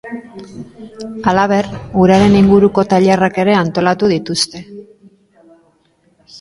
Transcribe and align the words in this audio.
Halaber, 1.31 1.69
uraren 2.05 2.33
inguruko 2.41 2.87
tailerrak 2.95 3.39
ere 3.45 3.55
antolatu 3.61 4.13
dituzte. 4.17 4.67